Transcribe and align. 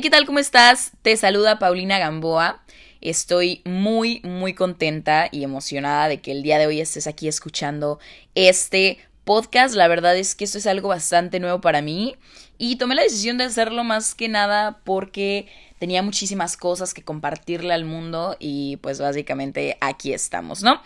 ¿qué 0.00 0.10
tal? 0.10 0.26
¿Cómo 0.26 0.38
estás? 0.38 0.92
Te 1.00 1.16
saluda 1.16 1.58
Paulina 1.58 1.98
Gamboa. 1.98 2.62
Estoy 3.00 3.62
muy, 3.64 4.20
muy 4.24 4.52
contenta 4.52 5.30
y 5.32 5.42
emocionada 5.42 6.08
de 6.08 6.20
que 6.20 6.32
el 6.32 6.42
día 6.42 6.58
de 6.58 6.66
hoy 6.66 6.82
estés 6.82 7.06
aquí 7.06 7.28
escuchando 7.28 7.98
este 8.34 8.98
podcast. 9.24 9.74
La 9.74 9.88
verdad 9.88 10.14
es 10.14 10.34
que 10.34 10.44
esto 10.44 10.58
es 10.58 10.66
algo 10.66 10.88
bastante 10.88 11.40
nuevo 11.40 11.62
para 11.62 11.80
mí 11.80 12.16
y 12.58 12.76
tomé 12.76 12.94
la 12.94 13.04
decisión 13.04 13.38
de 13.38 13.44
hacerlo 13.44 13.84
más 13.84 14.14
que 14.14 14.28
nada 14.28 14.80
porque 14.84 15.46
tenía 15.78 16.02
muchísimas 16.02 16.58
cosas 16.58 16.92
que 16.92 17.02
compartirle 17.02 17.72
al 17.72 17.86
mundo 17.86 18.36
y 18.38 18.76
pues 18.82 19.00
básicamente 19.00 19.78
aquí 19.80 20.12
estamos, 20.12 20.62
¿no? 20.62 20.82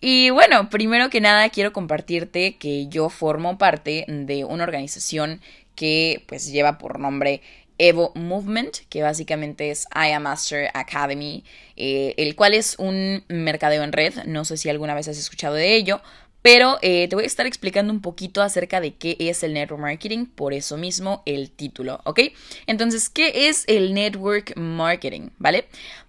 Y 0.00 0.30
bueno, 0.30 0.70
primero 0.70 1.10
que 1.10 1.20
nada 1.20 1.50
quiero 1.50 1.74
compartirte 1.74 2.56
que 2.56 2.86
yo 2.88 3.10
formo 3.10 3.58
parte 3.58 4.06
de 4.08 4.44
una 4.44 4.64
organización 4.64 5.42
que 5.74 6.22
pues 6.26 6.50
lleva 6.50 6.78
por 6.78 6.98
nombre 7.00 7.42
Evo 7.78 8.12
Movement, 8.14 8.78
que 8.88 9.02
básicamente 9.02 9.70
es 9.70 9.86
I 9.94 10.12
Am 10.12 10.22
Master 10.22 10.70
Academy, 10.74 11.44
eh, 11.76 12.14
el 12.16 12.36
cual 12.36 12.54
es 12.54 12.76
un 12.78 13.24
mercadeo 13.28 13.82
en 13.82 13.92
red. 13.92 14.14
No 14.26 14.44
sé 14.44 14.56
si 14.56 14.68
alguna 14.68 14.94
vez 14.94 15.08
has 15.08 15.18
escuchado 15.18 15.54
de 15.54 15.74
ello, 15.74 16.00
pero 16.44 16.76
eh, 16.82 17.08
te 17.08 17.16
voy 17.16 17.24
a 17.24 17.26
estar 17.26 17.46
explicando 17.46 17.90
un 17.90 18.02
poquito 18.02 18.42
acerca 18.42 18.78
de 18.78 18.94
qué 18.94 19.16
es 19.18 19.42
el 19.42 19.54
network 19.54 19.80
marketing, 19.80 20.26
por 20.26 20.52
eso 20.52 20.76
mismo 20.76 21.22
el 21.24 21.50
título, 21.50 22.02
¿ok? 22.04 22.20
Entonces, 22.66 23.08
¿qué 23.08 23.48
es 23.48 23.64
el 23.66 23.94
network 23.94 24.54
marketing? 24.54 25.30
¿Vale? 25.38 25.68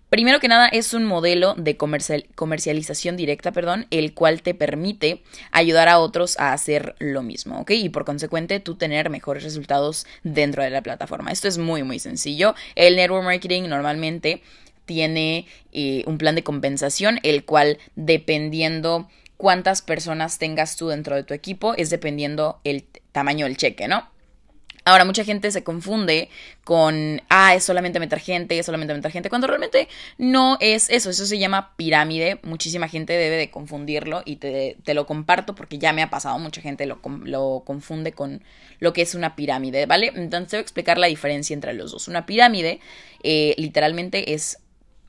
Primero 0.09 0.39
que 0.39 0.47
nada 0.47 0.67
es 0.67 0.93
un 0.93 1.03
modelo 1.03 1.55
de 1.55 1.77
comercialización 1.77 3.17
directa, 3.17 3.51
perdón, 3.51 3.87
el 3.89 4.13
cual 4.13 4.43
te 4.43 4.53
permite 4.53 5.23
ayudar 5.51 5.89
a 5.89 5.99
otros 5.99 6.39
a 6.39 6.53
hacer 6.53 6.95
lo 6.99 7.23
mismo, 7.23 7.59
¿ok? 7.59 7.71
Y 7.71 7.89
por 7.89 8.05
consecuente 8.05 8.59
tú 8.59 8.75
tener 8.75 9.09
mejores 9.09 9.43
resultados 9.43 10.05
dentro 10.23 10.63
de 10.63 10.69
la 10.69 10.83
plataforma. 10.83 11.31
Esto 11.31 11.47
es 11.47 11.57
muy, 11.57 11.83
muy 11.83 11.99
sencillo. 11.99 12.53
El 12.75 12.95
network 12.95 13.25
marketing 13.25 13.63
normalmente 13.63 14.41
tiene 14.85 15.47
eh, 15.73 16.03
un 16.05 16.17
plan 16.17 16.35
de 16.35 16.43
compensación, 16.43 17.19
el 17.23 17.43
cual 17.43 17.79
dependiendo 17.95 19.09
cuántas 19.37 19.81
personas 19.81 20.37
tengas 20.37 20.77
tú 20.77 20.87
dentro 20.89 21.15
de 21.15 21.23
tu 21.23 21.33
equipo 21.33 21.73
es 21.75 21.89
dependiendo 21.89 22.59
el 22.63 22.85
tamaño 23.11 23.47
del 23.47 23.57
cheque, 23.57 23.87
¿no? 23.87 24.14
Ahora, 24.87 25.03
mucha 25.03 25.23
gente 25.23 25.49
se 25.49 25.63
confunde 25.63 26.29
con, 26.63 27.21
ah, 27.29 27.55
es 27.55 27.63
solamente 27.63 27.99
meter 27.99 28.19
gente, 28.19 28.59
es 28.59 28.67
solamente 28.67 28.93
meter 28.93 29.11
gente, 29.11 29.29
cuando 29.29 29.47
realmente 29.47 29.87
no 30.19 30.57
es 30.59 30.91
eso, 30.91 31.09
eso 31.09 31.25
se 31.25 31.39
llama 31.39 31.75
pirámide, 31.75 32.39
muchísima 32.43 32.87
gente 32.87 33.13
debe 33.13 33.35
de 33.35 33.49
confundirlo 33.49 34.21
y 34.25 34.35
te, 34.35 34.75
lo 34.93 35.07
comparto 35.07 35.55
porque 35.55 35.79
ya 35.79 35.91
me 35.91 36.03
ha 36.03 36.11
pasado, 36.11 36.37
mucha 36.37 36.61
gente 36.61 36.85
lo, 36.85 36.99
lo, 37.23 37.63
confunde 37.65 38.11
con 38.11 38.43
lo 38.77 38.93
que 38.93 39.01
es 39.01 39.15
una 39.15 39.35
pirámide, 39.35 39.87
¿vale? 39.87 40.11
Entonces 40.15 40.49
te 40.49 40.57
voy 40.57 40.59
a 40.59 40.61
explicar 40.61 40.99
la 40.99 41.07
diferencia 41.07 41.55
entre 41.55 41.73
los 41.73 41.91
dos. 41.91 42.07
Una 42.07 42.27
pirámide 42.27 42.79
eh, 43.23 43.55
literalmente 43.57 44.35
es 44.35 44.59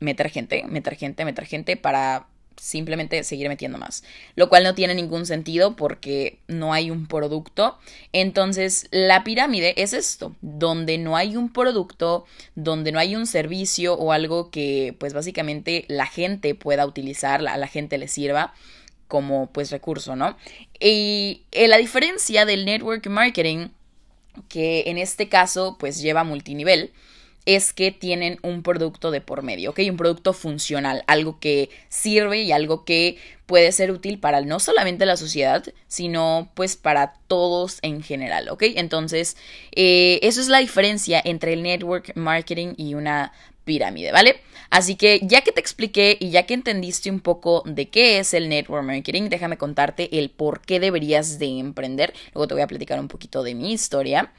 meter 0.01 0.31
gente, 0.31 0.65
meter 0.67 0.97
gente, 0.97 1.25
meter 1.27 1.45
gente 1.45 1.77
para 1.77 2.29
simplemente 2.57 3.23
seguir 3.25 3.49
metiendo 3.49 3.79
más. 3.79 4.03
Lo 4.35 4.49
cual 4.49 4.65
no 4.65 4.75
tiene 4.75 4.95
ningún 4.95 5.27
sentido 5.27 5.77
porque 5.77 6.39
no 6.49 6.73
hay 6.73 6.91
un 6.91 7.07
producto. 7.07 7.79
Entonces, 8.13 8.89
la 8.91 9.25
pirámide 9.25 9.75
es 9.83 9.93
esto, 9.93 10.35
donde 10.41 10.99
no 10.99 11.17
hay 11.17 11.37
un 11.37 11.53
producto, 11.53 12.25
donde 12.55 12.93
no 12.93 12.99
hay 12.99 13.17
un 13.17 13.27
servicio 13.27 13.95
o 13.95 14.13
algo 14.13 14.51
que 14.51 14.95
pues 14.99 15.13
básicamente 15.13 15.85
la 15.89 16.07
gente 16.07 16.55
pueda 16.55 16.87
utilizar, 16.87 17.47
a 17.47 17.57
la 17.57 17.69
gente 17.69 17.99
le 17.99 18.09
sirva 18.09 18.55
como 19.09 19.51
pues 19.53 19.71
recurso, 19.71 20.17
¿no? 20.17 20.37
Y 20.81 21.43
eh, 21.53 21.69
la 21.69 21.79
diferencia 21.79 22.45
del 22.45 22.65
network 22.65 23.07
marketing, 23.07 23.69
que 24.49 24.85
en 24.87 24.99
este 24.99 25.29
caso 25.29 25.77
pues 25.79 26.01
lleva 26.01 26.25
multinivel, 26.25 26.93
es 27.47 27.73
que 27.73 27.93
tienen 27.93 28.39
un 28.43 28.63
producto 28.63 29.11
de 29.11 29.21
por 29.21 29.43
medio, 29.43 29.71
¿ok? 29.71 29.81
Un 29.89 29.97
producto 29.97 30.33
funcional, 30.33 31.05
algo 31.07 31.39
que 31.39 31.71
sirve 31.89 32.43
y 32.43 32.53
algo 32.53 32.85
que 32.85 33.17
puede 33.47 33.71
ser 33.71 33.93
útil 33.93 34.19
para 34.19 34.41
no 34.41 34.59
solamente 34.59 35.07
la 35.07 35.17
sociedad, 35.17 35.65
sino 35.87 36.51
pues 36.55 36.77
para 36.77 37.15
todos 37.29 37.79
en 37.83 38.03
general, 38.03 38.49
¿ok? 38.49 38.65
Entonces, 38.75 39.37
eh, 39.73 40.19
eso 40.23 40.41
es 40.41 40.49
la 40.49 40.59
diferencia 40.59 41.23
entre 41.25 41.53
el 41.53 41.63
network 41.63 42.13
marketing 42.17 42.75
y 42.77 42.95
una 42.95 43.33
pirámide, 43.65 44.13
¿vale? 44.13 44.41
Así 44.71 44.97
que 44.97 45.21
ya 45.23 45.43
que 45.43 45.53
te 45.53 45.61
expliqué 45.61 46.17
y 46.19 46.31
ya 46.31 46.45
que 46.47 46.55
entendiste 46.55 47.11
un 47.11 47.21
poco 47.21 47.63
de 47.67 47.89
qué 47.89 48.19
es 48.19 48.35
el 48.35 48.49
network 48.49 48.85
marketing, 48.85 49.29
déjame 49.29 49.57
contarte 49.57 50.19
el 50.19 50.31
por 50.31 50.61
qué 50.61 50.81
deberías 50.81 51.39
de 51.39 51.59
emprender. 51.59 52.13
Luego 52.35 52.49
te 52.49 52.55
voy 52.55 52.63
a 52.63 52.67
platicar 52.67 52.99
un 52.99 53.09
poquito 53.09 53.45
de 53.45 53.55
mi 53.55 53.73
historia. 53.73 54.33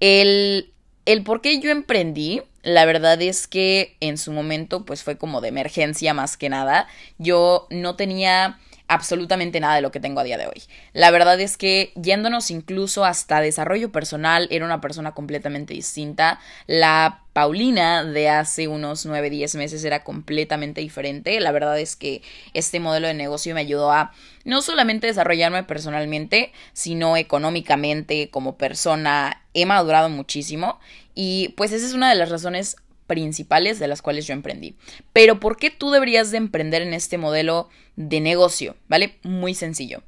El 0.00 0.72
el 1.08 1.22
por 1.22 1.40
qué 1.40 1.58
yo 1.58 1.70
emprendí, 1.70 2.42
la 2.62 2.84
verdad 2.84 3.20
es 3.22 3.46
que 3.46 3.96
en 4.00 4.18
su 4.18 4.30
momento 4.30 4.84
pues 4.84 5.02
fue 5.02 5.16
como 5.16 5.40
de 5.40 5.48
emergencia 5.48 6.12
más 6.12 6.36
que 6.36 6.50
nada. 6.50 6.86
Yo 7.16 7.66
no 7.70 7.96
tenía 7.96 8.58
absolutamente 8.88 9.60
nada 9.60 9.76
de 9.76 9.82
lo 9.82 9.92
que 9.92 10.00
tengo 10.00 10.20
a 10.20 10.24
día 10.24 10.38
de 10.38 10.46
hoy. 10.46 10.62
La 10.92 11.10
verdad 11.10 11.38
es 11.40 11.56
que 11.56 11.92
yéndonos 11.94 12.50
incluso 12.50 13.04
hasta 13.04 13.40
desarrollo 13.40 13.92
personal, 13.92 14.48
era 14.50 14.64
una 14.64 14.80
persona 14.80 15.12
completamente 15.12 15.74
distinta. 15.74 16.40
La 16.66 17.22
Paulina 17.34 18.02
de 18.02 18.30
hace 18.30 18.66
unos 18.66 19.06
9, 19.06 19.30
10 19.30 19.54
meses 19.56 19.84
era 19.84 20.02
completamente 20.02 20.80
diferente. 20.80 21.38
La 21.38 21.52
verdad 21.52 21.78
es 21.78 21.94
que 21.94 22.22
este 22.54 22.80
modelo 22.80 23.06
de 23.06 23.14
negocio 23.14 23.54
me 23.54 23.60
ayudó 23.60 23.92
a 23.92 24.12
no 24.44 24.62
solamente 24.62 25.06
desarrollarme 25.06 25.62
personalmente, 25.62 26.52
sino 26.72 27.16
económicamente 27.16 28.30
como 28.30 28.56
persona. 28.56 29.42
He 29.54 29.66
madurado 29.66 30.08
muchísimo 30.08 30.80
y 31.14 31.50
pues 31.56 31.72
esa 31.72 31.86
es 31.86 31.92
una 31.92 32.08
de 32.08 32.16
las 32.16 32.30
razones 32.30 32.76
principales 33.08 33.80
de 33.80 33.88
las 33.88 34.02
cuales 34.02 34.28
yo 34.28 34.34
emprendí. 34.34 34.76
Pero 35.12 35.40
¿por 35.40 35.56
qué 35.56 35.70
tú 35.70 35.90
deberías 35.90 36.30
de 36.30 36.36
emprender 36.36 36.82
en 36.82 36.94
este 36.94 37.18
modelo 37.18 37.68
de 37.96 38.20
negocio? 38.20 38.76
¿Vale? 38.86 39.16
Muy 39.24 39.54
sencillo. 39.54 40.04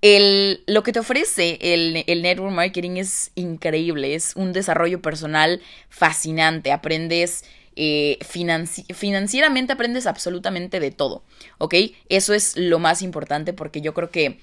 El, 0.00 0.62
lo 0.66 0.82
que 0.84 0.92
te 0.92 1.00
ofrece 1.00 1.58
el, 1.60 2.22
network 2.22 2.52
marketing 2.52 2.98
es 2.98 3.32
increíble, 3.34 4.14
es 4.14 4.36
un 4.36 4.52
desarrollo 4.52 5.02
personal 5.02 5.60
fascinante, 5.88 6.70
aprendes 6.70 7.44
eh, 7.74 8.16
financieramente, 8.22 9.72
aprendes 9.72 10.06
absolutamente 10.06 10.78
de 10.78 10.92
todo, 10.92 11.24
¿ok? 11.58 11.74
Eso 12.08 12.32
es 12.32 12.56
lo 12.56 12.78
más 12.78 13.02
importante 13.02 13.52
porque 13.52 13.80
yo 13.80 13.92
creo 13.92 14.10
que 14.10 14.38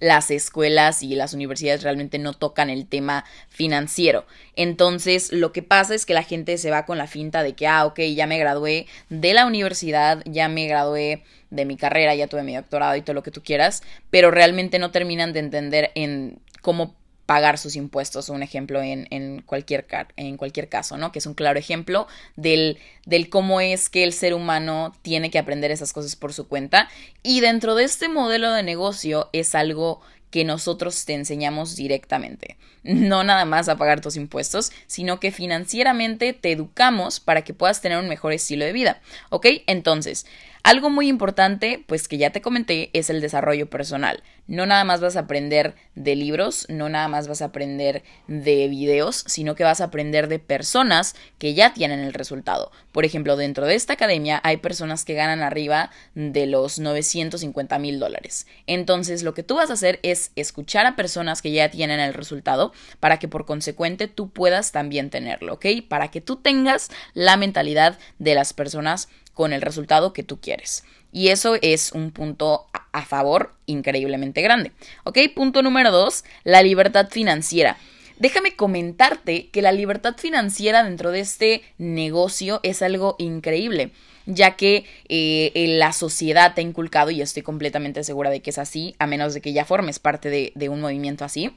las 0.00 0.30
escuelas 0.30 1.02
y 1.02 1.14
las 1.14 1.34
universidades 1.34 1.82
realmente 1.82 2.18
no 2.18 2.32
tocan 2.32 2.70
el 2.70 2.86
tema 2.86 3.24
financiero. 3.48 4.26
Entonces, 4.56 5.32
lo 5.32 5.52
que 5.52 5.62
pasa 5.62 5.94
es 5.94 6.06
que 6.06 6.14
la 6.14 6.22
gente 6.22 6.58
se 6.58 6.70
va 6.70 6.86
con 6.86 6.98
la 6.98 7.06
finta 7.06 7.42
de 7.42 7.54
que, 7.54 7.66
ah, 7.66 7.86
ok, 7.86 8.00
ya 8.14 8.26
me 8.26 8.38
gradué 8.38 8.86
de 9.08 9.34
la 9.34 9.46
universidad, 9.46 10.22
ya 10.26 10.48
me 10.48 10.66
gradué 10.66 11.22
de 11.50 11.64
mi 11.64 11.76
carrera, 11.76 12.14
ya 12.14 12.26
tuve 12.26 12.42
mi 12.42 12.54
doctorado 12.54 12.96
y 12.96 13.02
todo 13.02 13.14
lo 13.14 13.22
que 13.22 13.30
tú 13.30 13.42
quieras, 13.42 13.82
pero 14.10 14.30
realmente 14.30 14.78
no 14.78 14.90
terminan 14.90 15.32
de 15.32 15.40
entender 15.40 15.90
en 15.94 16.38
cómo 16.60 16.94
pagar 17.26 17.58
sus 17.58 17.76
impuestos, 17.76 18.28
un 18.28 18.42
ejemplo 18.42 18.82
en, 18.82 19.06
en, 19.10 19.42
cualquier, 19.42 19.86
en 20.16 20.36
cualquier 20.36 20.68
caso, 20.68 20.96
¿no? 20.96 21.12
Que 21.12 21.18
es 21.18 21.26
un 21.26 21.34
claro 21.34 21.58
ejemplo 21.58 22.06
del, 22.36 22.78
del 23.06 23.30
cómo 23.30 23.60
es 23.60 23.88
que 23.88 24.04
el 24.04 24.12
ser 24.12 24.34
humano 24.34 24.94
tiene 25.02 25.30
que 25.30 25.38
aprender 25.38 25.70
esas 25.70 25.92
cosas 25.92 26.16
por 26.16 26.32
su 26.32 26.48
cuenta. 26.48 26.88
Y 27.22 27.40
dentro 27.40 27.74
de 27.74 27.84
este 27.84 28.08
modelo 28.08 28.52
de 28.52 28.62
negocio 28.62 29.30
es 29.32 29.54
algo 29.54 30.00
que 30.34 30.44
nosotros 30.44 31.04
te 31.04 31.14
enseñamos 31.14 31.76
directamente. 31.76 32.56
No 32.82 33.22
nada 33.22 33.44
más 33.44 33.68
a 33.68 33.76
pagar 33.76 34.00
tus 34.00 34.16
impuestos, 34.16 34.72
sino 34.88 35.20
que 35.20 35.30
financieramente 35.30 36.32
te 36.32 36.50
educamos 36.50 37.20
para 37.20 37.42
que 37.42 37.54
puedas 37.54 37.80
tener 37.80 37.98
un 37.98 38.08
mejor 38.08 38.32
estilo 38.32 38.64
de 38.64 38.72
vida. 38.72 39.00
¿Ok? 39.30 39.46
Entonces, 39.68 40.26
algo 40.64 40.88
muy 40.88 41.08
importante, 41.08 41.84
pues 41.86 42.08
que 42.08 42.16
ya 42.16 42.30
te 42.30 42.40
comenté, 42.40 42.88
es 42.94 43.10
el 43.10 43.20
desarrollo 43.20 43.68
personal. 43.68 44.22
No 44.46 44.64
nada 44.64 44.82
más 44.84 45.02
vas 45.02 45.14
a 45.16 45.20
aprender 45.20 45.74
de 45.94 46.16
libros, 46.16 46.64
no 46.70 46.88
nada 46.88 47.06
más 47.06 47.28
vas 47.28 47.42
a 47.42 47.46
aprender 47.46 48.02
de 48.28 48.66
videos, 48.68 49.24
sino 49.26 49.54
que 49.54 49.62
vas 49.62 49.82
a 49.82 49.84
aprender 49.84 50.26
de 50.26 50.38
personas 50.38 51.16
que 51.36 51.52
ya 51.52 51.74
tienen 51.74 52.00
el 52.00 52.14
resultado. 52.14 52.72
Por 52.92 53.04
ejemplo, 53.04 53.36
dentro 53.36 53.66
de 53.66 53.74
esta 53.74 53.92
academia 53.92 54.40
hay 54.42 54.56
personas 54.56 55.04
que 55.04 55.12
ganan 55.12 55.42
arriba 55.42 55.90
de 56.14 56.46
los 56.46 56.78
950 56.78 57.78
mil 57.78 57.98
dólares. 57.98 58.46
Entonces, 58.66 59.22
lo 59.22 59.34
que 59.34 59.42
tú 59.42 59.56
vas 59.56 59.68
a 59.68 59.74
hacer 59.74 60.00
es 60.02 60.23
escuchar 60.36 60.86
a 60.86 60.96
personas 60.96 61.42
que 61.42 61.52
ya 61.52 61.70
tienen 61.70 62.00
el 62.00 62.14
resultado 62.14 62.72
para 63.00 63.18
que 63.18 63.28
por 63.28 63.46
consecuente 63.46 64.08
tú 64.08 64.30
puedas 64.30 64.72
también 64.72 65.10
tenerlo, 65.10 65.54
¿ok? 65.54 65.66
Para 65.88 66.10
que 66.10 66.20
tú 66.20 66.36
tengas 66.36 66.90
la 67.14 67.36
mentalidad 67.36 67.98
de 68.18 68.34
las 68.34 68.52
personas 68.52 69.08
con 69.32 69.52
el 69.52 69.62
resultado 69.62 70.12
que 70.12 70.22
tú 70.22 70.40
quieres. 70.40 70.84
Y 71.12 71.28
eso 71.28 71.56
es 71.62 71.92
un 71.92 72.10
punto 72.10 72.66
a 72.92 73.04
favor 73.04 73.54
increíblemente 73.66 74.42
grande. 74.42 74.72
¿Ok? 75.04 75.18
Punto 75.34 75.62
número 75.62 75.92
dos, 75.92 76.24
la 76.42 76.62
libertad 76.62 77.08
financiera. 77.08 77.76
Déjame 78.18 78.54
comentarte 78.54 79.48
que 79.48 79.62
la 79.62 79.72
libertad 79.72 80.16
financiera 80.16 80.84
dentro 80.84 81.10
de 81.10 81.20
este 81.20 81.62
negocio 81.78 82.60
es 82.62 82.80
algo 82.80 83.16
increíble, 83.18 83.90
ya 84.26 84.56
que 84.56 84.84
eh, 85.08 85.52
la 85.78 85.92
sociedad 85.92 86.54
te 86.54 86.60
ha 86.60 86.64
inculcado, 86.64 87.10
y 87.10 87.20
estoy 87.20 87.42
completamente 87.42 88.04
segura 88.04 88.30
de 88.30 88.40
que 88.40 88.50
es 88.50 88.58
así, 88.58 88.94
a 88.98 89.06
menos 89.06 89.34
de 89.34 89.40
que 89.40 89.52
ya 89.52 89.64
formes 89.64 89.98
parte 89.98 90.52
de 90.54 90.68
un 90.68 90.80
movimiento 90.80 91.24
así, 91.24 91.50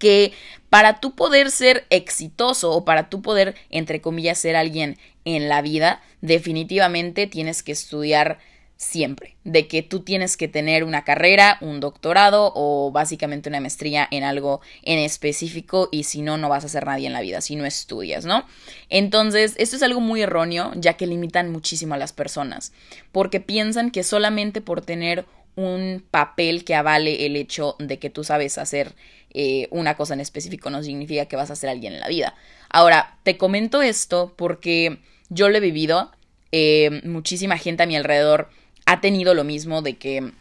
que 0.00 0.32
para 0.70 0.98
tú 0.98 1.14
poder 1.14 1.52
ser 1.52 1.86
exitoso 1.90 2.72
o 2.72 2.84
para 2.84 3.08
tú 3.08 3.22
poder, 3.22 3.54
entre 3.68 4.00
comillas, 4.00 4.38
ser 4.38 4.56
alguien 4.56 4.98
en 5.24 5.48
la 5.48 5.62
vida, 5.62 6.02
definitivamente 6.22 7.26
tienes 7.26 7.62
que 7.62 7.72
estudiar 7.72 8.38
siempre, 8.80 9.36
de 9.44 9.68
que 9.68 9.82
tú 9.82 10.00
tienes 10.00 10.38
que 10.38 10.48
tener 10.48 10.84
una 10.84 11.04
carrera, 11.04 11.58
un 11.60 11.80
doctorado 11.80 12.50
o 12.54 12.90
básicamente 12.90 13.50
una 13.50 13.60
maestría 13.60 14.08
en 14.10 14.24
algo 14.24 14.62
en 14.82 14.98
específico 14.98 15.90
y 15.92 16.04
si 16.04 16.22
no, 16.22 16.38
no 16.38 16.48
vas 16.48 16.64
a 16.64 16.68
ser 16.70 16.86
nadie 16.86 17.06
en 17.06 17.12
la 17.12 17.20
vida, 17.20 17.42
si 17.42 17.56
no 17.56 17.66
estudias, 17.66 18.24
¿no? 18.24 18.46
Entonces, 18.88 19.52
esto 19.58 19.76
es 19.76 19.82
algo 19.82 20.00
muy 20.00 20.22
erróneo, 20.22 20.72
ya 20.76 20.94
que 20.94 21.06
limitan 21.06 21.52
muchísimo 21.52 21.92
a 21.92 21.98
las 21.98 22.14
personas, 22.14 22.72
porque 23.12 23.38
piensan 23.38 23.90
que 23.90 24.02
solamente 24.02 24.62
por 24.62 24.80
tener 24.80 25.26
un 25.56 26.02
papel 26.10 26.64
que 26.64 26.74
avale 26.74 27.26
el 27.26 27.36
hecho 27.36 27.76
de 27.78 27.98
que 27.98 28.08
tú 28.08 28.24
sabes 28.24 28.56
hacer 28.56 28.94
eh, 29.28 29.68
una 29.70 29.94
cosa 29.94 30.14
en 30.14 30.20
específico 30.20 30.70
no 30.70 30.82
significa 30.82 31.26
que 31.26 31.36
vas 31.36 31.50
a 31.50 31.56
ser 31.56 31.68
alguien 31.68 31.92
en 31.92 32.00
la 32.00 32.08
vida. 32.08 32.34
Ahora, 32.70 33.18
te 33.24 33.36
comento 33.36 33.82
esto 33.82 34.32
porque 34.36 35.00
yo 35.28 35.50
lo 35.50 35.58
he 35.58 35.60
vivido, 35.60 36.12
eh, 36.50 37.02
muchísima 37.04 37.58
gente 37.58 37.82
a 37.82 37.86
mi 37.86 37.94
alrededor 37.94 38.48
ha 38.90 39.00
tenido 39.00 39.34
lo 39.34 39.44
mismo 39.44 39.82
de 39.82 39.98
que 39.98 40.32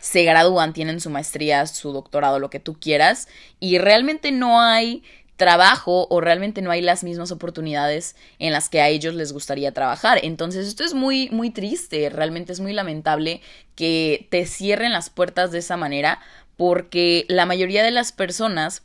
se 0.00 0.22
gradúan, 0.22 0.72
tienen 0.72 1.00
su 1.00 1.10
maestría, 1.10 1.66
su 1.66 1.92
doctorado, 1.92 2.38
lo 2.38 2.48
que 2.48 2.60
tú 2.60 2.78
quieras, 2.78 3.26
y 3.58 3.78
realmente 3.78 4.30
no 4.30 4.60
hay 4.60 5.02
trabajo 5.36 6.06
o 6.08 6.20
realmente 6.20 6.62
no 6.62 6.70
hay 6.70 6.82
las 6.82 7.02
mismas 7.02 7.32
oportunidades 7.32 8.14
en 8.38 8.52
las 8.52 8.68
que 8.68 8.80
a 8.80 8.88
ellos 8.88 9.14
les 9.14 9.32
gustaría 9.32 9.72
trabajar. 9.72 10.20
Entonces 10.22 10.68
esto 10.68 10.84
es 10.84 10.94
muy, 10.94 11.30
muy 11.30 11.50
triste, 11.50 12.08
realmente 12.10 12.52
es 12.52 12.60
muy 12.60 12.74
lamentable 12.74 13.40
que 13.74 14.28
te 14.30 14.46
cierren 14.46 14.92
las 14.92 15.10
puertas 15.10 15.50
de 15.50 15.58
esa 15.58 15.76
manera 15.76 16.20
porque 16.56 17.24
la 17.26 17.44
mayoría 17.44 17.82
de 17.82 17.90
las 17.90 18.12
personas 18.12 18.84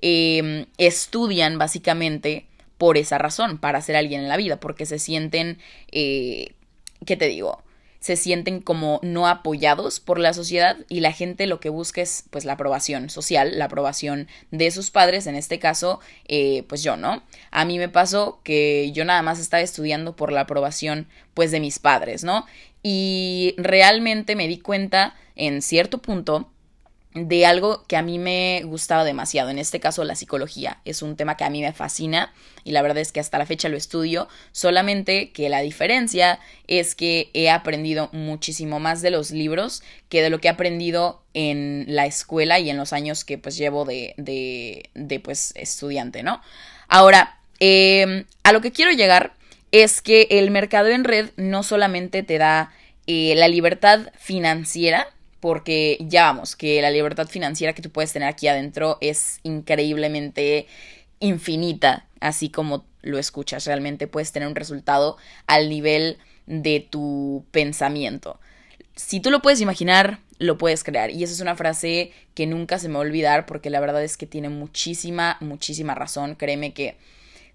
em, 0.00 0.64
estudian 0.78 1.58
básicamente 1.58 2.46
por 2.78 2.96
esa 2.96 3.18
razón, 3.18 3.58
para 3.58 3.82
ser 3.82 3.96
alguien 3.96 4.22
en 4.22 4.28
la 4.28 4.38
vida, 4.38 4.60
porque 4.60 4.86
se 4.86 4.98
sienten, 4.98 5.58
eh, 5.92 6.54
¿qué 7.04 7.16
te 7.18 7.26
digo? 7.26 7.65
Se 8.00 8.16
sienten 8.16 8.60
como 8.60 9.00
no 9.02 9.26
apoyados 9.26 10.00
por 10.00 10.18
la 10.18 10.32
sociedad 10.32 10.76
y 10.88 11.00
la 11.00 11.12
gente 11.12 11.46
lo 11.46 11.60
que 11.60 11.68
busca 11.68 12.00
es 12.02 12.24
pues 12.30 12.44
la 12.44 12.54
aprobación 12.54 13.10
social, 13.10 13.58
la 13.58 13.66
aprobación 13.66 14.28
de 14.50 14.70
sus 14.70 14.90
padres, 14.90 15.26
en 15.26 15.34
este 15.34 15.58
caso 15.58 16.00
eh, 16.28 16.64
pues 16.68 16.82
yo, 16.82 16.96
¿no? 16.96 17.22
A 17.50 17.64
mí 17.64 17.78
me 17.78 17.88
pasó 17.88 18.40
que 18.44 18.92
yo 18.92 19.04
nada 19.04 19.22
más 19.22 19.38
estaba 19.38 19.62
estudiando 19.62 20.16
por 20.16 20.32
la 20.32 20.42
aprobación 20.42 21.08
pues 21.34 21.50
de 21.50 21.60
mis 21.60 21.78
padres, 21.78 22.24
¿no? 22.24 22.46
Y 22.82 23.54
realmente 23.58 24.36
me 24.36 24.48
di 24.48 24.58
cuenta 24.58 25.14
en 25.34 25.62
cierto 25.62 25.98
punto 25.98 26.50
de 27.16 27.46
algo 27.46 27.84
que 27.86 27.96
a 27.96 28.02
mí 28.02 28.18
me 28.18 28.62
gustaba 28.64 29.02
demasiado. 29.02 29.48
En 29.48 29.58
este 29.58 29.80
caso, 29.80 30.04
la 30.04 30.14
psicología 30.14 30.80
es 30.84 31.00
un 31.00 31.16
tema 31.16 31.36
que 31.36 31.44
a 31.44 31.50
mí 31.50 31.62
me 31.62 31.72
fascina 31.72 32.32
y 32.62 32.72
la 32.72 32.82
verdad 32.82 32.98
es 32.98 33.10
que 33.10 33.20
hasta 33.20 33.38
la 33.38 33.46
fecha 33.46 33.70
lo 33.70 33.76
estudio, 33.76 34.28
solamente 34.52 35.30
que 35.30 35.48
la 35.48 35.60
diferencia 35.60 36.38
es 36.66 36.94
que 36.94 37.30
he 37.32 37.48
aprendido 37.48 38.10
muchísimo 38.12 38.80
más 38.80 39.00
de 39.00 39.10
los 39.10 39.30
libros 39.30 39.82
que 40.10 40.20
de 40.20 40.28
lo 40.28 40.40
que 40.40 40.48
he 40.48 40.50
aprendido 40.50 41.22
en 41.32 41.86
la 41.88 42.04
escuela 42.04 42.60
y 42.60 42.68
en 42.68 42.76
los 42.76 42.92
años 42.92 43.24
que 43.24 43.38
pues 43.38 43.56
llevo 43.56 43.86
de, 43.86 44.14
de, 44.18 44.90
de 44.94 45.20
pues 45.20 45.52
estudiante, 45.56 46.22
¿no? 46.22 46.42
Ahora, 46.86 47.38
em, 47.60 48.24
a 48.42 48.52
lo 48.52 48.60
que 48.60 48.72
quiero 48.72 48.92
llegar 48.92 49.34
es 49.72 50.02
que 50.02 50.28
el 50.30 50.50
mercado 50.50 50.88
en 50.88 51.04
red 51.04 51.30
no 51.36 51.62
solamente 51.62 52.22
te 52.22 52.36
da 52.38 52.72
eh, 53.06 53.34
la 53.36 53.48
libertad 53.48 54.12
financiera, 54.18 55.08
porque 55.40 55.98
ya 56.00 56.24
vamos, 56.24 56.56
que 56.56 56.80
la 56.80 56.90
libertad 56.90 57.28
financiera 57.28 57.72
que 57.72 57.82
tú 57.82 57.90
puedes 57.90 58.12
tener 58.12 58.28
aquí 58.28 58.48
adentro 58.48 58.98
es 59.00 59.40
increíblemente 59.42 60.66
infinita, 61.20 62.06
así 62.20 62.50
como 62.50 62.84
lo 63.02 63.18
escuchas, 63.18 63.66
realmente 63.66 64.06
puedes 64.06 64.32
tener 64.32 64.48
un 64.48 64.56
resultado 64.56 65.16
al 65.46 65.68
nivel 65.68 66.18
de 66.46 66.80
tu 66.80 67.44
pensamiento. 67.50 68.40
Si 68.94 69.20
tú 69.20 69.30
lo 69.30 69.42
puedes 69.42 69.60
imaginar, 69.60 70.20
lo 70.38 70.58
puedes 70.58 70.84
crear. 70.84 71.10
Y 71.10 71.22
esa 71.22 71.32
es 71.32 71.40
una 71.40 71.56
frase 71.56 72.12
que 72.34 72.46
nunca 72.46 72.78
se 72.78 72.88
me 72.88 72.94
va 72.94 73.00
a 73.00 73.02
olvidar 73.02 73.46
porque 73.46 73.70
la 73.70 73.80
verdad 73.80 74.02
es 74.02 74.16
que 74.16 74.26
tiene 74.26 74.48
muchísima, 74.48 75.36
muchísima 75.40 75.94
razón. 75.94 76.34
Créeme 76.34 76.72
que 76.72 76.96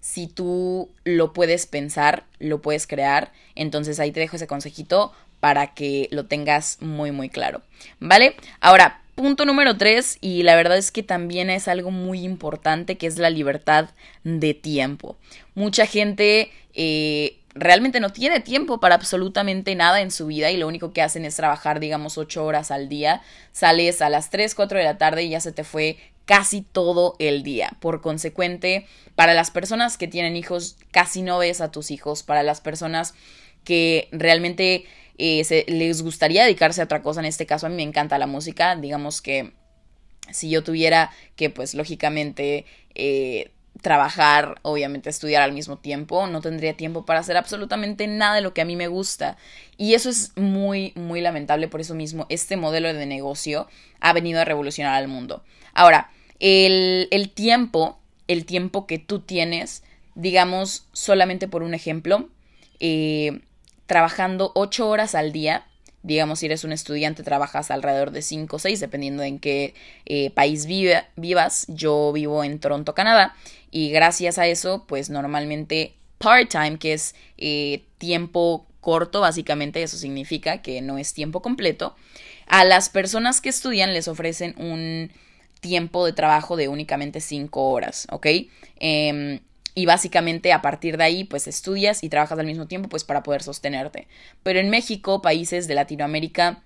si 0.00 0.26
tú 0.26 0.90
lo 1.04 1.32
puedes 1.32 1.66
pensar, 1.66 2.24
lo 2.38 2.60
puedes 2.60 2.86
crear. 2.86 3.32
Entonces 3.54 4.00
ahí 4.00 4.12
te 4.12 4.20
dejo 4.20 4.36
ese 4.36 4.46
consejito 4.46 5.12
para 5.42 5.74
que 5.74 6.06
lo 6.12 6.26
tengas 6.26 6.78
muy 6.80 7.10
muy 7.10 7.28
claro, 7.28 7.62
¿vale? 7.98 8.36
Ahora, 8.60 9.02
punto 9.16 9.44
número 9.44 9.76
tres, 9.76 10.18
y 10.20 10.44
la 10.44 10.54
verdad 10.54 10.78
es 10.78 10.92
que 10.92 11.02
también 11.02 11.50
es 11.50 11.66
algo 11.66 11.90
muy 11.90 12.20
importante, 12.20 12.96
que 12.96 13.08
es 13.08 13.18
la 13.18 13.28
libertad 13.28 13.90
de 14.22 14.54
tiempo. 14.54 15.16
Mucha 15.56 15.84
gente... 15.84 16.52
Eh, 16.74 17.38
realmente 17.54 18.00
no 18.00 18.10
tiene 18.10 18.40
tiempo 18.40 18.80
para 18.80 18.94
absolutamente 18.94 19.74
nada 19.74 20.00
en 20.00 20.10
su 20.10 20.26
vida 20.26 20.50
y 20.50 20.56
lo 20.56 20.66
único 20.66 20.94
que 20.94 21.02
hacen 21.02 21.26
es 21.26 21.36
trabajar, 21.36 21.80
digamos, 21.80 22.16
ocho 22.16 22.46
horas 22.46 22.70
al 22.70 22.88
día. 22.88 23.20
Sales 23.52 24.00
a 24.00 24.08
las 24.08 24.30
3, 24.30 24.54
4 24.54 24.78
de 24.78 24.84
la 24.84 24.96
tarde 24.96 25.24
y 25.24 25.28
ya 25.28 25.40
se 25.40 25.52
te 25.52 25.62
fue 25.62 25.98
casi 26.24 26.62
todo 26.62 27.14
el 27.18 27.42
día. 27.42 27.76
Por 27.80 28.00
consecuente, 28.00 28.86
para 29.16 29.34
las 29.34 29.50
personas 29.50 29.98
que 29.98 30.08
tienen 30.08 30.34
hijos, 30.34 30.78
casi 30.92 31.20
no 31.20 31.36
ves 31.36 31.60
a 31.60 31.70
tus 31.70 31.90
hijos. 31.90 32.22
Para 32.22 32.42
las 32.42 32.62
personas 32.62 33.12
que 33.64 34.08
realmente 34.12 34.86
eh, 35.22 35.64
les 35.68 36.02
gustaría 36.02 36.42
dedicarse 36.42 36.80
a 36.80 36.84
otra 36.84 37.02
cosa. 37.02 37.20
En 37.20 37.26
este 37.26 37.46
caso, 37.46 37.66
a 37.66 37.68
mí 37.68 37.76
me 37.76 37.82
encanta 37.82 38.18
la 38.18 38.26
música. 38.26 38.74
Digamos 38.74 39.22
que 39.22 39.52
si 40.30 40.50
yo 40.50 40.64
tuviera 40.64 41.10
que, 41.36 41.48
pues, 41.48 41.74
lógicamente, 41.74 42.66
eh, 42.94 43.52
trabajar, 43.80 44.56
obviamente 44.62 45.10
estudiar 45.10 45.42
al 45.42 45.52
mismo 45.52 45.78
tiempo, 45.78 46.26
no 46.26 46.40
tendría 46.40 46.76
tiempo 46.76 47.06
para 47.06 47.20
hacer 47.20 47.36
absolutamente 47.36 48.06
nada 48.08 48.36
de 48.36 48.40
lo 48.40 48.52
que 48.52 48.62
a 48.62 48.64
mí 48.64 48.74
me 48.74 48.88
gusta. 48.88 49.36
Y 49.76 49.94
eso 49.94 50.10
es 50.10 50.32
muy, 50.36 50.92
muy 50.96 51.20
lamentable. 51.20 51.68
Por 51.68 51.80
eso 51.80 51.94
mismo, 51.94 52.26
este 52.28 52.56
modelo 52.56 52.92
de 52.92 53.06
negocio 53.06 53.68
ha 54.00 54.12
venido 54.12 54.40
a 54.40 54.44
revolucionar 54.44 54.94
al 54.94 55.06
mundo. 55.06 55.44
Ahora, 55.72 56.10
el, 56.40 57.06
el 57.12 57.30
tiempo, 57.30 58.00
el 58.26 58.44
tiempo 58.44 58.88
que 58.88 58.98
tú 58.98 59.20
tienes, 59.20 59.84
digamos, 60.16 60.88
solamente 60.92 61.46
por 61.46 61.62
un 61.62 61.74
ejemplo, 61.74 62.28
eh, 62.80 63.40
trabajando 63.92 64.52
ocho 64.54 64.88
horas 64.88 65.14
al 65.14 65.32
día. 65.32 65.66
Digamos, 66.02 66.38
si 66.38 66.46
eres 66.46 66.64
un 66.64 66.72
estudiante, 66.72 67.22
trabajas 67.22 67.70
alrededor 67.70 68.10
de 68.10 68.22
5 68.22 68.56
o 68.56 68.58
6, 68.58 68.80
dependiendo 68.80 69.22
en 69.22 69.38
qué 69.38 69.74
eh, 70.06 70.30
país 70.30 70.64
vivas. 70.64 71.66
Yo 71.68 72.10
vivo 72.10 72.42
en 72.42 72.58
Toronto, 72.58 72.94
Canadá, 72.94 73.36
y 73.70 73.90
gracias 73.90 74.38
a 74.38 74.46
eso, 74.46 74.86
pues 74.88 75.10
normalmente 75.10 75.94
part-time, 76.16 76.78
que 76.78 76.94
es 76.94 77.14
eh, 77.36 77.84
tiempo 77.98 78.66
corto, 78.80 79.20
básicamente, 79.20 79.82
eso 79.82 79.98
significa 79.98 80.62
que 80.62 80.80
no 80.80 80.96
es 80.96 81.12
tiempo 81.12 81.42
completo. 81.42 81.94
A 82.46 82.64
las 82.64 82.88
personas 82.88 83.42
que 83.42 83.50
estudian 83.50 83.92
les 83.92 84.08
ofrecen 84.08 84.54
un 84.56 85.12
tiempo 85.60 86.06
de 86.06 86.14
trabajo 86.14 86.56
de 86.56 86.68
únicamente 86.68 87.20
5 87.20 87.68
horas, 87.68 88.06
¿ok? 88.10 88.26
Eh, 88.80 89.40
y 89.74 89.86
básicamente 89.86 90.52
a 90.52 90.62
partir 90.62 90.96
de 90.96 91.04
ahí 91.04 91.24
pues 91.24 91.46
estudias 91.46 92.02
y 92.02 92.08
trabajas 92.08 92.38
al 92.38 92.46
mismo 92.46 92.66
tiempo 92.66 92.88
pues 92.88 93.04
para 93.04 93.22
poder 93.22 93.42
sostenerte. 93.42 94.06
Pero 94.42 94.58
en 94.58 94.70
México, 94.70 95.22
países 95.22 95.66
de 95.66 95.74
Latinoamérica, 95.74 96.62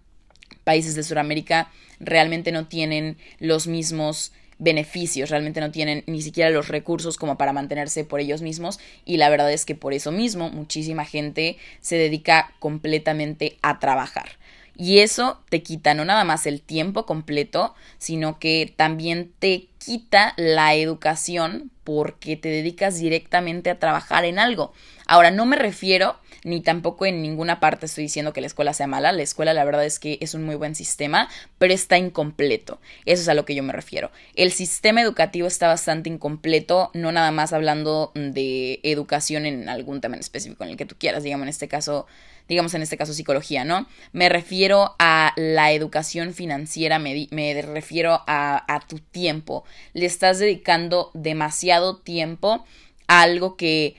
países 0.64 0.94
de 0.94 1.02
Sudamérica 1.02 1.70
realmente 2.00 2.52
no 2.52 2.66
tienen 2.66 3.16
los 3.38 3.66
mismos 3.66 4.32
beneficios, 4.58 5.30
realmente 5.30 5.60
no 5.60 5.70
tienen 5.70 6.02
ni 6.06 6.22
siquiera 6.22 6.50
los 6.50 6.68
recursos 6.68 7.18
como 7.18 7.36
para 7.36 7.52
mantenerse 7.52 8.04
por 8.04 8.20
ellos 8.20 8.42
mismos 8.42 8.78
y 9.04 9.18
la 9.18 9.28
verdad 9.28 9.52
es 9.52 9.66
que 9.66 9.74
por 9.74 9.92
eso 9.92 10.12
mismo 10.12 10.50
muchísima 10.50 11.04
gente 11.04 11.58
se 11.80 11.96
dedica 11.96 12.54
completamente 12.58 13.58
a 13.62 13.78
trabajar. 13.78 14.38
Y 14.76 14.98
eso 14.98 15.40
te 15.48 15.62
quita 15.62 15.94
no 15.94 16.04
nada 16.04 16.24
más 16.24 16.46
el 16.46 16.60
tiempo 16.60 17.06
completo, 17.06 17.74
sino 17.98 18.38
que 18.38 18.72
también 18.76 19.32
te 19.38 19.68
quita 19.78 20.34
la 20.36 20.74
educación 20.74 21.70
porque 21.84 22.36
te 22.36 22.48
dedicas 22.48 22.98
directamente 22.98 23.70
a 23.70 23.78
trabajar 23.78 24.24
en 24.24 24.38
algo. 24.38 24.72
Ahora, 25.06 25.30
no 25.30 25.46
me 25.46 25.56
refiero, 25.56 26.16
ni 26.42 26.60
tampoco 26.60 27.06
en 27.06 27.22
ninguna 27.22 27.60
parte 27.60 27.86
estoy 27.86 28.04
diciendo 28.04 28.32
que 28.32 28.40
la 28.40 28.48
escuela 28.48 28.74
sea 28.74 28.88
mala. 28.88 29.12
La 29.12 29.22
escuela, 29.22 29.54
la 29.54 29.64
verdad 29.64 29.84
es 29.84 29.98
que 29.98 30.18
es 30.20 30.34
un 30.34 30.44
muy 30.44 30.56
buen 30.56 30.74
sistema, 30.74 31.28
pero 31.58 31.72
está 31.72 31.96
incompleto. 31.96 32.80
Eso 33.04 33.22
es 33.22 33.28
a 33.28 33.34
lo 33.34 33.44
que 33.44 33.54
yo 33.54 33.62
me 33.62 33.72
refiero. 33.72 34.10
El 34.34 34.50
sistema 34.50 35.00
educativo 35.00 35.46
está 35.46 35.68
bastante 35.68 36.10
incompleto, 36.10 36.90
no 36.92 37.12
nada 37.12 37.30
más 37.30 37.52
hablando 37.52 38.10
de 38.14 38.80
educación 38.82 39.46
en 39.46 39.68
algún 39.68 40.00
tema 40.00 40.16
en 40.16 40.20
específico 40.20 40.64
en 40.64 40.70
el 40.70 40.76
que 40.76 40.86
tú 40.86 40.96
quieras, 40.98 41.22
digamos 41.22 41.44
en 41.44 41.50
este 41.50 41.68
caso 41.68 42.06
digamos 42.48 42.74
en 42.74 42.82
este 42.82 42.96
caso 42.96 43.12
psicología, 43.12 43.64
¿no? 43.64 43.86
Me 44.12 44.28
refiero 44.28 44.94
a 44.98 45.32
la 45.36 45.72
educación 45.72 46.32
financiera, 46.34 46.98
me, 46.98 47.28
me 47.30 47.60
refiero 47.62 48.22
a, 48.26 48.74
a 48.74 48.80
tu 48.86 48.98
tiempo. 48.98 49.64
Le 49.92 50.06
estás 50.06 50.38
dedicando 50.38 51.10
demasiado 51.14 51.98
tiempo 51.98 52.64
a 53.08 53.22
algo 53.22 53.56
que 53.56 53.96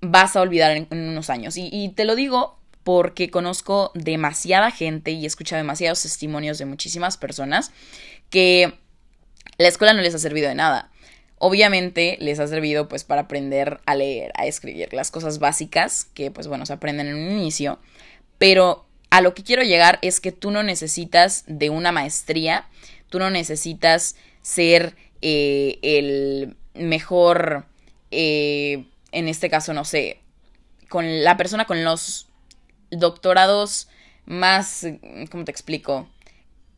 vas 0.00 0.36
a 0.36 0.40
olvidar 0.40 0.76
en, 0.76 0.86
unos 0.90 1.30
años. 1.30 1.56
Y, 1.56 1.68
y, 1.72 1.90
te 1.90 2.04
lo 2.04 2.16
digo 2.16 2.58
porque 2.84 3.30
conozco 3.30 3.92
demasiada 3.94 4.70
gente 4.70 5.10
y 5.10 5.24
he 5.24 5.26
escuchado 5.26 5.58
demasiados 5.58 6.02
testimonios 6.02 6.58
de 6.58 6.64
muchísimas 6.64 7.16
personas 7.16 7.72
que 8.30 8.72
la 9.58 9.68
escuela 9.68 9.92
no 9.92 10.00
les 10.00 10.14
ha 10.14 10.18
servido 10.18 10.48
de 10.48 10.54
nada. 10.54 10.90
Obviamente 11.42 12.18
les 12.20 12.38
ha 12.38 12.46
servido 12.46 12.86
pues 12.86 13.04
para 13.04 13.22
aprender 13.22 13.80
a 13.86 13.94
leer, 13.94 14.30
a 14.34 14.44
escribir, 14.44 14.92
las 14.92 15.10
cosas 15.10 15.38
básicas 15.38 16.04
que 16.04 16.30
pues 16.30 16.48
bueno 16.48 16.66
se 16.66 16.74
aprenden 16.74 17.08
en 17.08 17.14
un 17.14 17.30
inicio, 17.30 17.78
pero 18.36 18.84
a 19.08 19.22
lo 19.22 19.32
que 19.32 19.42
quiero 19.42 19.62
llegar 19.62 19.98
es 20.02 20.20
que 20.20 20.32
tú 20.32 20.50
no 20.50 20.62
necesitas 20.62 21.44
de 21.46 21.70
una 21.70 21.92
maestría, 21.92 22.68
tú 23.08 23.18
no 23.18 23.30
necesitas 23.30 24.16
ser 24.42 24.96
eh, 25.22 25.78
el 25.80 26.58
mejor, 26.74 27.64
eh, 28.10 28.84
en 29.10 29.26
este 29.26 29.48
caso 29.48 29.72
no 29.72 29.86
sé, 29.86 30.20
con 30.90 31.24
la 31.24 31.38
persona 31.38 31.64
con 31.64 31.84
los 31.84 32.28
doctorados 32.90 33.88
más, 34.26 34.86
¿cómo 35.30 35.46
te 35.46 35.52
explico? 35.52 36.06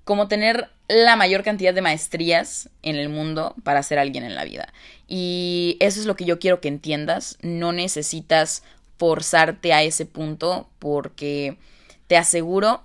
Como 0.05 0.29
tener 0.29 0.71
la 0.89 1.17
mayor 1.17 1.43
cantidad 1.43 1.73
de 1.73 1.83
maestrías 1.83 2.69
en 2.83 2.97
el 2.97 3.09
mundo 3.09 3.55
para 3.63 3.83
ser 3.83 3.99
alguien 3.99 4.25
en 4.25 4.35
la 4.35 4.45
vida. 4.45 4.73
Y 5.07 5.77
eso 5.81 6.01
es 6.01 6.07
lo 6.07 6.17
que 6.17 6.25
yo 6.25 6.39
quiero 6.39 6.61
que 6.61 6.69
entiendas. 6.69 7.39
No 7.43 7.73
necesitas 7.73 8.63
forzarte 8.99 9.73
a 9.73 9.83
ese 9.83 10.07
punto 10.07 10.69
porque 10.79 11.57
te 12.07 12.17
aseguro, 12.17 12.83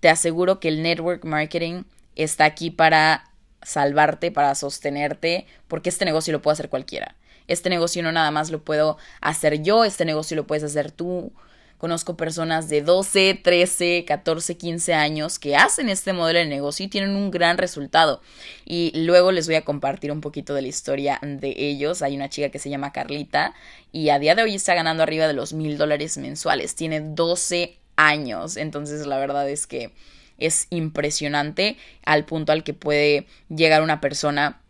te 0.00 0.08
aseguro 0.08 0.60
que 0.60 0.68
el 0.68 0.82
network 0.82 1.24
marketing 1.24 1.84
está 2.16 2.44
aquí 2.44 2.70
para 2.70 3.30
salvarte, 3.62 4.30
para 4.30 4.54
sostenerte, 4.54 5.46
porque 5.66 5.88
este 5.88 6.04
negocio 6.04 6.32
lo 6.32 6.42
puede 6.42 6.54
hacer 6.54 6.68
cualquiera. 6.68 7.16
Este 7.48 7.70
negocio 7.70 8.02
no 8.02 8.12
nada 8.12 8.30
más 8.30 8.50
lo 8.50 8.62
puedo 8.62 8.98
hacer 9.20 9.62
yo, 9.62 9.84
este 9.84 10.04
negocio 10.04 10.36
lo 10.36 10.46
puedes 10.46 10.64
hacer 10.64 10.90
tú, 10.90 11.32
Conozco 11.78 12.16
personas 12.16 12.68
de 12.68 12.82
12, 12.82 13.40
13, 13.40 14.04
14, 14.04 14.56
15 14.56 14.94
años 14.94 15.38
que 15.38 15.54
hacen 15.54 15.88
este 15.88 16.12
modelo 16.12 16.40
de 16.40 16.46
negocio 16.46 16.84
y 16.84 16.88
tienen 16.88 17.14
un 17.14 17.30
gran 17.30 17.56
resultado. 17.56 18.20
Y 18.64 18.90
luego 18.96 19.30
les 19.30 19.46
voy 19.46 19.54
a 19.54 19.64
compartir 19.64 20.10
un 20.10 20.20
poquito 20.20 20.54
de 20.54 20.62
la 20.62 20.68
historia 20.68 21.20
de 21.22 21.54
ellos. 21.56 22.02
Hay 22.02 22.16
una 22.16 22.28
chica 22.28 22.48
que 22.48 22.58
se 22.58 22.68
llama 22.68 22.90
Carlita 22.90 23.54
y 23.92 24.08
a 24.08 24.18
día 24.18 24.34
de 24.34 24.42
hoy 24.42 24.56
está 24.56 24.74
ganando 24.74 25.04
arriba 25.04 25.28
de 25.28 25.34
los 25.34 25.52
mil 25.52 25.78
dólares 25.78 26.18
mensuales. 26.18 26.74
Tiene 26.74 27.00
12 27.00 27.78
años. 27.94 28.56
Entonces 28.56 29.06
la 29.06 29.18
verdad 29.18 29.48
es 29.48 29.68
que 29.68 29.92
es 30.36 30.66
impresionante 30.70 31.76
al 32.04 32.24
punto 32.24 32.50
al 32.50 32.64
que 32.64 32.74
puede 32.74 33.28
llegar 33.48 33.82
una 33.82 34.00
persona 34.00 34.60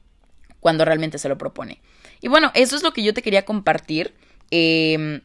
cuando 0.60 0.84
realmente 0.84 1.16
se 1.16 1.30
lo 1.30 1.38
propone. 1.38 1.80
Y 2.20 2.28
bueno, 2.28 2.50
eso 2.54 2.76
es 2.76 2.82
lo 2.82 2.92
que 2.92 3.02
yo 3.02 3.14
te 3.14 3.22
quería 3.22 3.46
compartir. 3.46 4.12
Eh, 4.50 5.22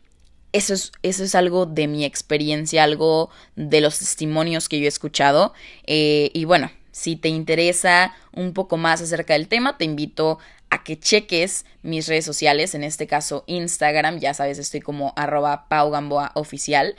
eso 0.54 0.76
es, 0.76 0.92
eso 1.02 1.24
es 1.24 1.36
algo 1.36 1.66
de 1.66 1.88
mi 1.88 2.06
experiencia, 2.06 2.84
algo 2.84 3.30
de 3.56 3.82
los 3.82 4.00
testimonios 4.00 4.70
que 4.70 4.80
yo 4.80 4.86
he 4.86 4.88
escuchado. 4.88 5.54
Eh, 5.86 6.30
y 6.34 6.46
bueno, 6.46 6.72
si 6.92 7.16
te 7.16 7.28
interesa 7.28 8.14
un 8.32 8.54
poco 8.54 8.78
más 8.78 9.02
acerca 9.02 9.34
del 9.34 9.48
tema, 9.48 9.78
te 9.78 9.86
invito 9.86 10.38
a 10.70 10.84
que 10.84 10.98
cheques 10.98 11.66
mis 11.82 12.08
redes 12.08 12.26
sociales, 12.26 12.76
en 12.76 12.84
este 12.84 13.08
caso 13.08 13.44
Instagram, 13.48 14.20
ya 14.20 14.34
sabes, 14.34 14.60
estoy 14.60 14.80
como 14.80 15.14
arroba 15.16 15.68
paugamboa 15.68 16.32
oficial. 16.36 16.96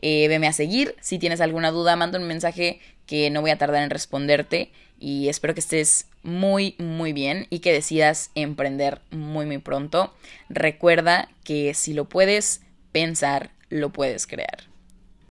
Eh, 0.00 0.28
veme 0.28 0.46
a 0.46 0.52
seguir, 0.52 0.94
si 1.00 1.18
tienes 1.18 1.40
alguna 1.40 1.70
duda, 1.70 1.96
manda 1.96 2.18
un 2.18 2.26
mensaje 2.28 2.78
que 3.06 3.30
no 3.30 3.40
voy 3.40 3.50
a 3.50 3.58
tardar 3.58 3.82
en 3.82 3.90
responderte 3.90 4.70
y 5.00 5.28
espero 5.28 5.54
que 5.54 5.60
estés 5.60 6.06
muy 6.22 6.74
muy 6.78 7.12
bien 7.12 7.46
y 7.48 7.60
que 7.60 7.72
decidas 7.72 8.30
emprender 8.34 9.00
muy 9.10 9.46
muy 9.46 9.58
pronto. 9.58 10.12
Recuerda 10.48 11.28
que 11.42 11.74
si 11.74 11.94
lo 11.94 12.04
puedes, 12.04 12.60
pensar, 12.92 13.50
lo 13.68 13.90
puedes 13.90 14.26
crear. 14.26 14.64